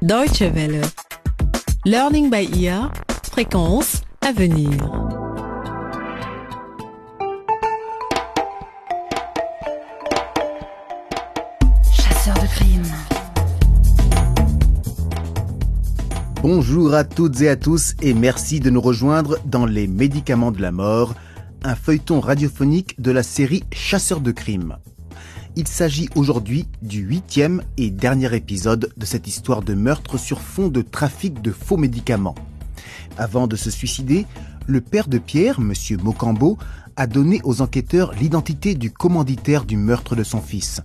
[0.00, 0.80] Deutsche Welle.
[1.84, 2.92] Learning by ear.
[3.32, 4.70] Fréquence à venir.
[11.92, 12.82] Chasseur de crime.
[16.42, 20.62] Bonjour à toutes et à tous et merci de nous rejoindre dans Les Médicaments de
[20.62, 21.14] la mort,
[21.64, 24.76] un feuilleton radiophonique de la série Chasseurs de crime.
[25.58, 30.68] Il s'agit aujourd'hui du huitième et dernier épisode de cette histoire de meurtre sur fond
[30.68, 32.36] de trafic de faux médicaments.
[33.16, 34.24] Avant de se suicider,
[34.68, 35.72] le père de Pierre, M.
[36.00, 36.58] Mocambo,
[36.94, 40.80] a donné aux enquêteurs l'identité du commanditaire du meurtre de son fils.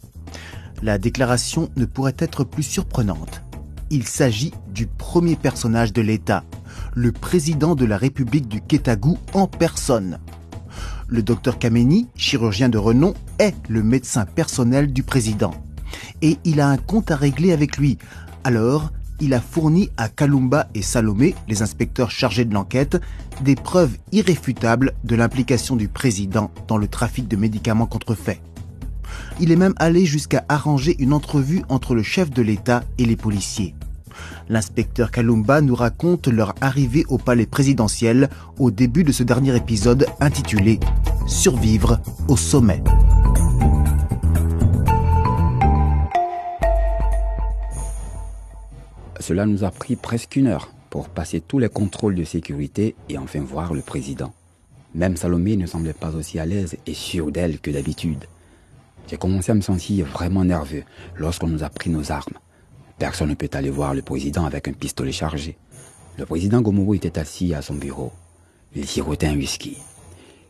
[0.81, 3.43] La déclaration ne pourrait être plus surprenante.
[3.91, 6.45] Il s'agit du premier personnage de l'État,
[6.95, 10.17] le président de la République du Kétagou en personne.
[11.07, 15.53] Le docteur Kameni, chirurgien de renom, est le médecin personnel du président.
[16.21, 17.97] Et il a un compte à régler avec lui.
[18.43, 22.99] Alors, il a fourni à Kalumba et Salomé, les inspecteurs chargés de l'enquête,
[23.41, 28.41] des preuves irréfutables de l'implication du président dans le trafic de médicaments contrefaits.
[29.39, 33.15] Il est même allé jusqu'à arranger une entrevue entre le chef de l'État et les
[33.15, 33.75] policiers.
[34.49, 40.05] L'inspecteur Kalumba nous raconte leur arrivée au palais présidentiel au début de ce dernier épisode
[40.19, 40.79] intitulé
[41.27, 42.83] Survivre au sommet.
[49.19, 53.17] Cela nous a pris presque une heure pour passer tous les contrôles de sécurité et
[53.17, 54.33] enfin voir le président.
[54.95, 58.25] Même Salomé ne semblait pas aussi à l'aise et sûr d'elle que d'habitude.
[59.07, 60.83] J'ai commencé à me sentir vraiment nerveux
[61.15, 62.37] lorsqu'on nous a pris nos armes.
[62.99, 65.57] Personne ne peut aller voir le président avec un pistolet chargé.
[66.17, 68.11] Le président Gomoro était assis à son bureau.
[68.75, 69.77] Il sirotait un whisky.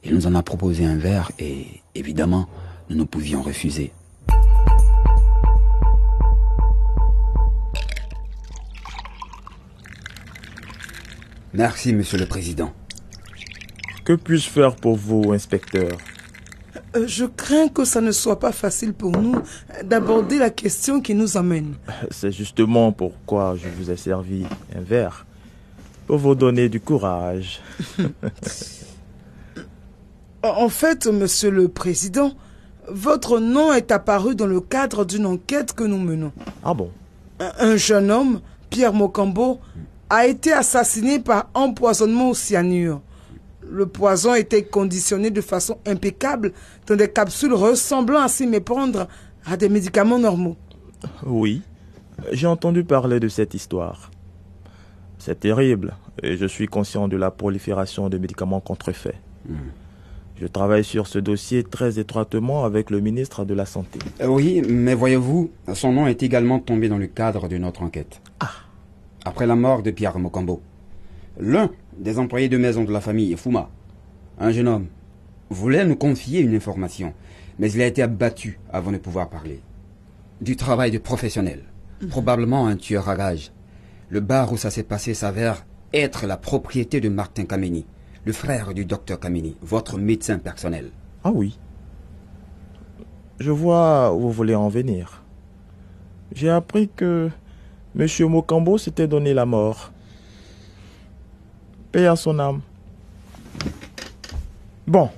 [0.04, 2.48] Il nous en a proposé un verre et, évidemment,
[2.90, 3.94] nous ne pouvions refuser.
[11.54, 12.74] Merci, monsieur le président.
[14.04, 15.98] Que puis-je faire pour vous, inspecteur?
[16.96, 19.36] Euh, Je crains que ça ne soit pas facile pour nous
[19.84, 21.76] d'aborder la question qui nous amène.
[22.12, 24.46] C'est justement pourquoi je vous ai servi
[24.76, 25.26] un verre.
[26.08, 27.62] Pour vous donner du courage.
[30.44, 32.34] En fait, monsieur le président,
[32.90, 36.34] votre nom est apparu dans le cadre d'une enquête que nous menons.
[36.66, 36.90] Ah bon?
[37.40, 39.60] Un- Un jeune homme, Pierre Mocambo,
[40.10, 43.00] a été assassiné par empoisonnement au cyanure.
[43.70, 46.52] Le poison était conditionné de façon impeccable
[46.88, 49.08] dans des capsules ressemblant à s'y méprendre
[49.46, 50.56] à des médicaments normaux.
[51.26, 51.62] Oui.
[52.32, 54.12] J'ai entendu parler de cette histoire.
[55.18, 59.16] C'est terrible et je suis conscient de la prolifération de médicaments contrefaits.
[60.40, 64.00] Je travaille sur ce dossier très étroitement avec le ministre de la Santé.
[64.22, 68.22] Euh, Oui, mais voyez-vous, son nom est également tombé dans le cadre de notre enquête.
[69.26, 70.62] Après la mort de Pierre Mokambo,
[71.40, 73.70] l'un des employés de maison de la famille, Fuma,
[74.40, 74.88] un jeune homme,
[75.50, 77.14] voulait nous confier une information,
[77.60, 79.62] mais il a été abattu avant de pouvoir parler.
[80.42, 81.64] Du travail de professionnel,
[82.10, 83.52] probablement un tueur à gages.
[84.10, 87.86] Le bar où ça s'est passé s'avère être la propriété de Martin Kameni,
[88.26, 90.92] le frère du docteur Kameni, votre médecin personnel.
[91.24, 91.58] Ah oui.
[93.40, 95.24] Je vois où vous voulez en venir.
[96.34, 97.30] J'ai appris que
[97.98, 98.08] M.
[98.28, 99.93] Mokambo s'était donné la mort.
[101.94, 102.62] Paix à son âme.
[104.88, 105.10] Bon,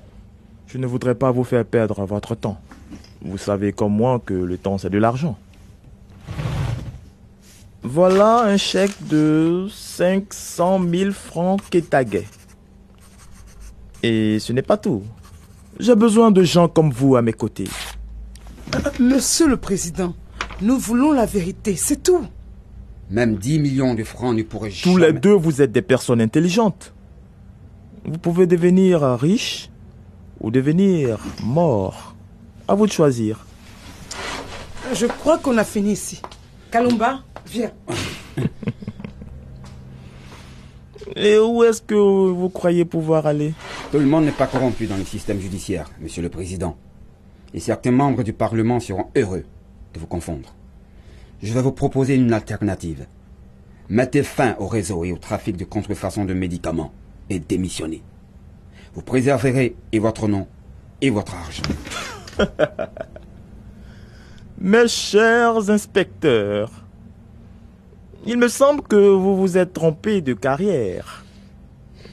[0.68, 2.60] je ne voudrais pas vous faire perdre votre temps.
[3.22, 5.38] Vous savez comme moi que le temps c'est de l'argent.
[7.82, 12.28] Voilà un chèque de 500 000 francs kétagais.
[14.04, 15.02] Et ce n'est pas tout.
[15.80, 17.70] J'ai besoin de gens comme vous à mes côtés.
[18.76, 20.14] Euh, Monsieur le président,
[20.62, 22.28] nous voulons la vérité, c'est tout.
[23.10, 26.94] Même 10 millions de francs ne pourraient Tous les deux, vous êtes des personnes intelligentes.
[28.04, 29.70] Vous pouvez devenir riche
[30.40, 32.16] ou devenir mort.
[32.68, 33.46] À vous de choisir.
[34.94, 36.22] Je crois qu'on a fini ici.
[36.72, 37.72] Kalumba, viens.
[41.16, 43.54] Et où est-ce que vous croyez pouvoir aller?
[43.92, 46.76] Tout le monde n'est pas corrompu dans le système judiciaire, monsieur le président.
[47.54, 49.46] Et certains membres du Parlement seront heureux
[49.94, 50.54] de vous confondre.
[51.42, 53.08] Je vais vous proposer une alternative.
[53.90, 56.92] Mettez fin au réseau et au trafic de contrefaçon de médicaments
[57.30, 58.02] et démissionnez.
[58.94, 60.48] Vous préserverez et votre nom
[61.02, 61.64] et votre argent.
[64.58, 66.72] Mes chers inspecteurs,
[68.26, 71.26] il me semble que vous vous êtes trompé de carrière.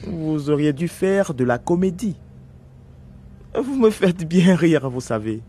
[0.05, 2.17] Vous auriez dû faire de la comédie.
[3.59, 5.41] Vous me faites bien rire, vous savez.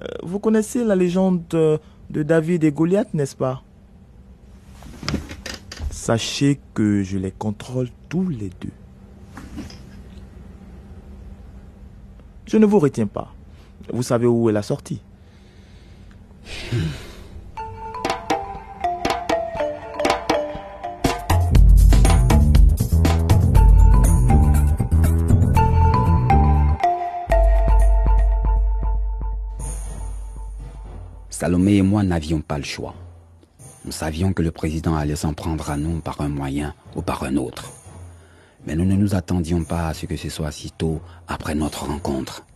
[0.00, 1.78] Euh, Vous connaissez la légende euh,
[2.10, 3.62] de David et Goliath, n'est-ce pas?
[5.90, 8.72] Sachez que je les contrôle tous les deux.
[12.46, 13.34] Je ne vous retiens pas.
[13.92, 15.00] Vous savez où est la sortie?
[31.38, 32.94] Salomé et moi n'avions pas le choix.
[33.84, 37.24] Nous savions que le président allait s'en prendre à nous par un moyen ou par
[37.24, 37.70] un autre.
[38.66, 41.84] Mais nous ne nous attendions pas à ce que ce soit si tôt après notre
[41.84, 42.46] rencontre.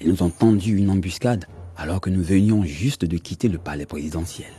[0.00, 1.46] Ils nous ont tendu une embuscade
[1.76, 4.52] alors que nous venions juste de quitter le palais présidentiel.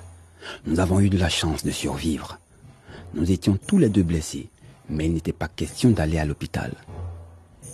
[0.65, 2.39] Nous avons eu de la chance de survivre.
[3.13, 4.49] Nous étions tous les deux blessés,
[4.89, 6.73] mais il n'était pas question d'aller à l'hôpital.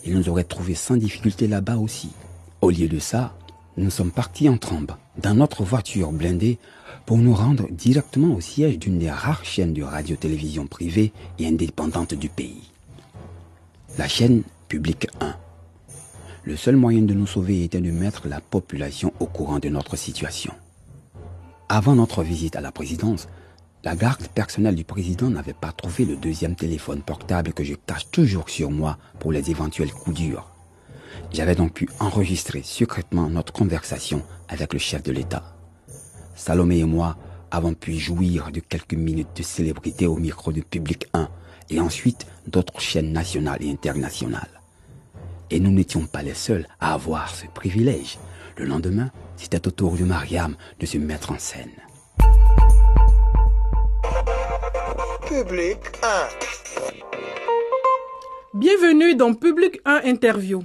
[0.06, 2.12] Ils nous auraient trouvés sans difficulté là-bas aussi.
[2.62, 3.36] Au lieu de ça,
[3.78, 6.58] nous sommes partis en trombe dans notre voiture blindée
[7.06, 12.14] pour nous rendre directement au siège d'une des rares chaînes de radio-télévision privée et indépendante
[12.14, 12.72] du pays.
[13.98, 15.36] La chaîne Public 1.
[16.44, 19.96] Le seul moyen de nous sauver était de mettre la population au courant de notre
[19.96, 20.54] situation.
[21.70, 23.28] Avant notre visite à la présidence,
[23.84, 28.10] la garde personnelle du président n'avait pas trouvé le deuxième téléphone portable que je cache
[28.12, 30.55] toujours sur moi pour les éventuels coups durs.
[31.32, 35.56] J'avais donc pu enregistrer secrètement notre conversation avec le chef de l'État.
[36.36, 37.18] Salomé et moi
[37.52, 41.30] avons pu jouir de quelques minutes de célébrité au micro de Public 1
[41.70, 44.62] et ensuite d'autres chaînes nationales et internationales.
[45.52, 48.18] Et nous n'étions pas les seuls à avoir ce privilège.
[48.58, 51.72] Le lendemain, c'était au tour de Mariam de se mettre en scène.
[55.28, 56.08] Public 1.
[58.54, 60.64] Bienvenue dans Public 1 Interview.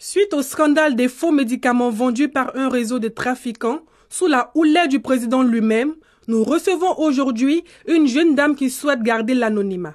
[0.00, 4.90] Suite au scandale des faux médicaments vendus par un réseau de trafiquants sous la houlette
[4.90, 5.94] du président lui-même,
[6.28, 9.94] nous recevons aujourd'hui une jeune dame qui souhaite garder l'anonymat.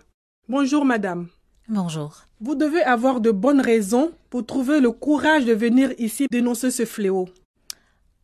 [0.49, 1.29] Bonjour madame.
[1.69, 2.23] Bonjour.
[2.41, 6.83] Vous devez avoir de bonnes raisons pour trouver le courage de venir ici dénoncer ce
[6.83, 7.29] fléau.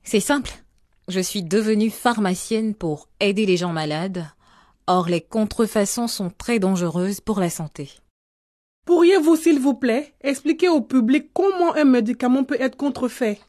[0.04, 0.52] C'est simple.
[1.08, 4.26] Je suis devenue pharmacienne pour aider les gens malades.
[4.86, 7.90] Or, les contrefaçons sont très dangereuses pour la santé.
[8.86, 13.40] Pourriez-vous, s'il vous plaît, expliquer au public comment un médicament peut être contrefait?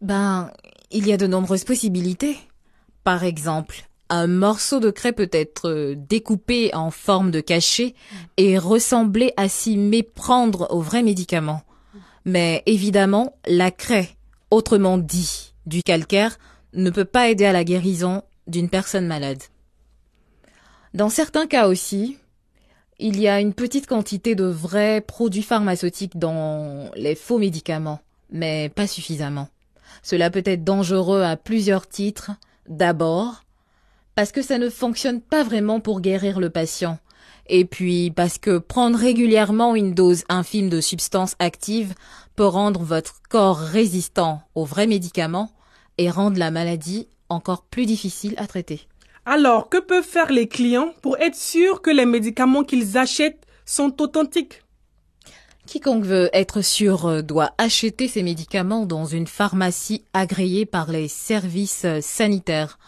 [0.00, 0.50] Ben,
[0.90, 2.36] il y a de nombreuses possibilités.
[3.02, 7.94] Par exemple, un morceau de craie peut être euh, découpé en forme de cachet
[8.36, 11.62] et ressembler à s'y méprendre au vrai médicament.
[12.24, 14.10] Mais évidemment, la craie,
[14.50, 16.38] autrement dit du calcaire,
[16.74, 19.42] ne peut pas aider à la guérison d'une personne malade.
[20.94, 22.18] Dans certains cas aussi,
[22.98, 28.00] il y a une petite quantité de vrais produits pharmaceutiques dans les faux médicaments,
[28.30, 29.48] mais pas suffisamment.
[30.02, 32.32] Cela peut être dangereux à plusieurs titres.
[32.68, 33.44] D'abord,
[34.14, 36.98] parce que ça ne fonctionne pas vraiment pour guérir le patient.
[37.46, 41.94] Et puis parce que prendre régulièrement une dose infime de substances actives
[42.34, 45.52] peut rendre votre corps résistant aux vrais médicaments
[45.98, 48.87] et rendre la maladie encore plus difficile à traiter.
[49.30, 54.00] Alors, que peuvent faire les clients pour être sûrs que les médicaments qu'ils achètent sont
[54.00, 54.62] authentiques?
[55.66, 61.08] Quiconque veut être sûr euh, doit acheter ses médicaments dans une pharmacie agréée par les
[61.08, 62.78] services euh, sanitaires.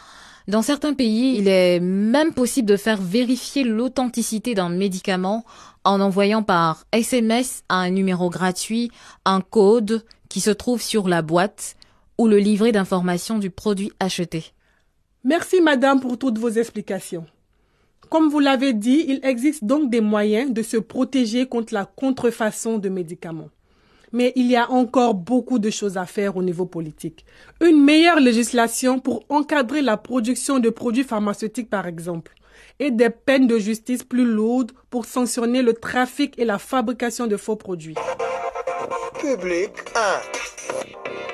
[0.48, 5.44] Dans certains pays, il est même possible de faire vérifier l'authenticité d'un médicament
[5.84, 8.90] en envoyant par SMS à un numéro gratuit
[9.26, 11.76] un code qui se trouve sur la boîte
[12.16, 14.54] ou le livret d'information du produit acheté.
[15.22, 17.26] Merci madame pour toutes vos explications.
[18.08, 22.78] Comme vous l'avez dit, il existe donc des moyens de se protéger contre la contrefaçon
[22.78, 23.50] de médicaments.
[24.12, 27.26] Mais il y a encore beaucoup de choses à faire au niveau politique.
[27.60, 32.32] Une meilleure législation pour encadrer la production de produits pharmaceutiques par exemple,
[32.78, 37.36] et des peines de justice plus lourdes pour sanctionner le trafic et la fabrication de
[37.36, 37.94] faux produits.
[39.20, 41.29] Public 1.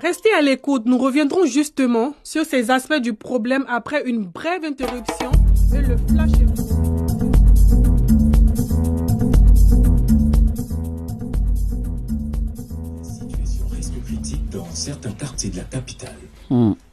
[0.00, 5.32] Restez à l'écoute, nous reviendrons justement sur ces aspects du problème après une brève interruption
[5.74, 6.30] et le flash
[13.02, 16.14] situation reste critique dans certains quartiers de la capitale.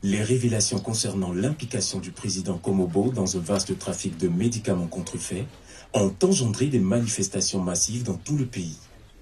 [0.01, 5.45] Les révélations concernant l'implication du président Komobo dans un vaste trafic de médicaments contrefaits
[5.93, 8.77] ont engendré des manifestations massives dans tout le pays.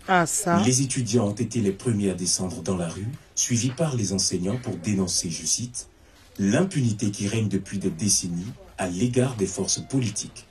[0.07, 3.95] Ah ça Les étudiants ont été les premiers à descendre dans la rue, suivis par
[3.95, 5.87] les enseignants pour dénoncer, je cite,
[6.39, 10.45] l'impunité qui règne depuis des décennies à l'égard des forces politiques.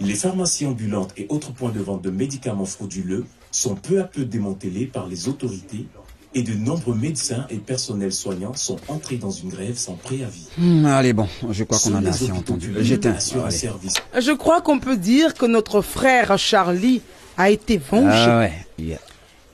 [0.00, 4.24] Les pharmacies ambulantes et autres points de vente de médicaments frauduleux sont peu à peu
[4.24, 5.86] démantelés par les autorités
[6.34, 10.46] et de nombreux médecins et personnels soignants sont entrés dans une grève sans préavis.
[10.58, 12.74] Hmm, allez, bon, je crois qu'on en a assez entendu.
[12.78, 17.00] Je crois qu'on peut dire que notre frère Charlie
[17.36, 18.98] a été vengé Ah ouais, yeah.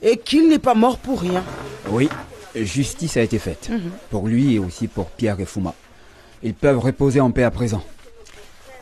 [0.01, 1.43] et qu'il n'est pas mort pour rien.
[1.89, 2.09] Oui,
[2.55, 3.69] justice a été faite.
[4.09, 5.73] Pour lui et aussi pour Pierre et Fouma.
[6.43, 7.83] Ils peuvent reposer en paix à présent.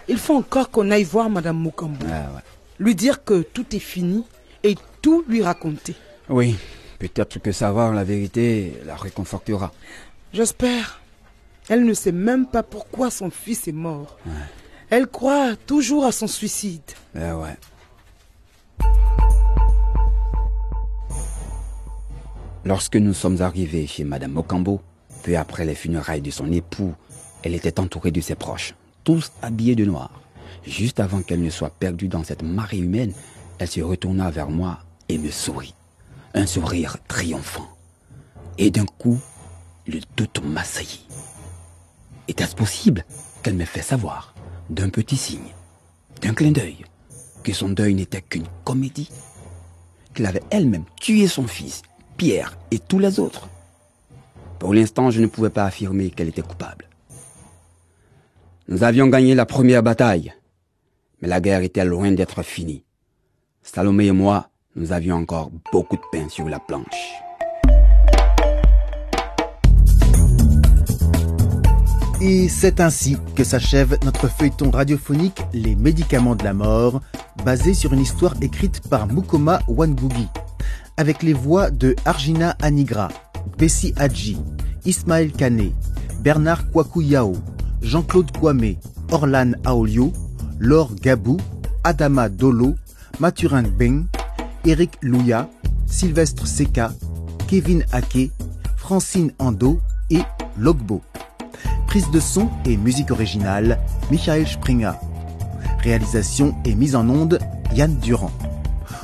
[0.07, 2.41] Il faut encore qu'on aille voir Madame Mukambo, Ah ouais.
[2.79, 4.25] lui dire que tout est fini
[4.63, 5.95] et tout lui raconter.
[6.29, 6.55] Oui,
[6.99, 9.71] peut-être que savoir la vérité la réconfortera.
[10.33, 10.99] J'espère.
[11.69, 14.17] Elle ne sait même pas pourquoi son fils est mort.
[14.89, 16.81] Elle croit toujours à son suicide.
[17.15, 17.55] Ah ouais.
[22.65, 24.81] Lorsque nous sommes arrivés chez Madame Mokambo,
[25.23, 26.93] peu après les funérailles de son époux,
[27.43, 30.21] elle était entourée de ses proches, tous habillés de noir.
[30.65, 33.13] Juste avant qu'elle ne soit perdue dans cette marée humaine,
[33.59, 34.79] elle se retourna vers moi
[35.09, 35.75] et me sourit.
[36.33, 37.67] Un sourire triomphant.
[38.57, 39.19] Et d'un coup,
[39.85, 41.05] le doute m'assaillit.
[42.29, 43.03] Était-ce possible
[43.41, 44.33] qu'elle me fait savoir,
[44.69, 45.53] d'un petit signe,
[46.21, 46.85] d'un clin d'œil,
[47.43, 49.09] que son deuil n'était qu'une comédie?
[50.13, 51.81] Qu'elle avait elle-même tué son fils,
[52.17, 53.49] Pierre et tous les autres
[54.59, 56.87] Pour l'instant, je ne pouvais pas affirmer qu'elle était coupable.
[58.67, 60.33] Nous avions gagné la première bataille,
[61.21, 62.83] mais la guerre était loin d'être finie.
[63.61, 67.13] Salomé et moi, nous avions encore beaucoup de pain sur la planche.
[72.21, 77.01] Et c'est ainsi que s'achève notre feuilleton radiophonique Les médicaments de la mort,
[77.43, 80.29] basé sur une histoire écrite par Mukoma Wangugi,
[80.97, 83.09] avec les voix de Arjina Anigra,
[83.57, 84.37] Bessie Hadji,
[84.85, 85.73] Ismaël Kané,
[86.21, 87.35] Bernard Kwakuyao,
[87.81, 88.75] Jean-Claude Kwame,
[89.11, 90.11] Orlan Aolio,
[90.59, 91.37] Laure Gabou,
[91.83, 92.75] Adama Dolo,
[93.19, 94.05] Mathurin Beng,
[94.65, 95.49] Eric Louya,
[95.85, 96.91] Sylvestre Seka,
[97.47, 98.31] Kevin Ake,
[98.77, 100.21] Francine Ando et
[100.57, 101.01] Logbo.
[101.87, 104.93] Prise de son et musique originale, Michael Springer.
[105.79, 107.39] Réalisation et mise en onde,
[107.75, 108.31] Yann Durand.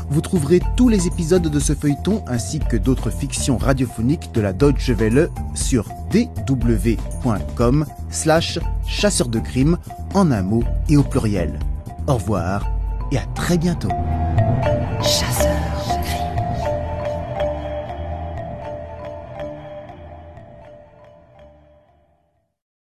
[0.10, 4.54] Vous trouverez tous les épisodes de ce feuilleton ainsi que d'autres fictions radiophoniques de la
[4.54, 9.78] Deutsche Welle sur dw.com slash chasseur de crimes
[10.14, 11.60] en un mot et au pluriel.
[12.08, 12.66] Au revoir
[13.12, 13.90] et à très bientôt.